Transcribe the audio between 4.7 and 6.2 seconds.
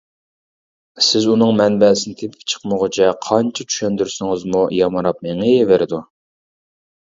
يامراپ مېڭىۋېرىدۇ.